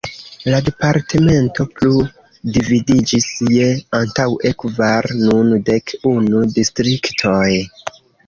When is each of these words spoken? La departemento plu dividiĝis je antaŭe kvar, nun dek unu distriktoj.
La 0.51 0.59
departemento 0.67 1.65
plu 1.79 1.99
dividiĝis 2.55 3.27
je 3.57 3.67
antaŭe 3.99 4.53
kvar, 4.63 5.09
nun 5.21 5.53
dek 5.69 5.95
unu 6.15 6.43
distriktoj. 6.57 7.47